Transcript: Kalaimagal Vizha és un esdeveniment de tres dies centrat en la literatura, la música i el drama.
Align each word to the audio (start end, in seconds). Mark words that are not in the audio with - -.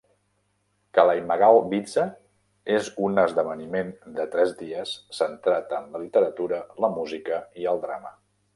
Kalaimagal 0.97 1.57
Vizha 1.73 2.05
és 2.77 2.89
un 3.09 3.21
esdeveniment 3.25 3.93
de 4.21 4.27
tres 4.37 4.55
dies 4.65 4.95
centrat 5.21 5.79
en 5.83 5.89
la 5.93 6.05
literatura, 6.07 6.63
la 6.87 6.91
música 6.99 7.43
i 7.65 7.73
el 7.75 7.83
drama. 7.89 8.15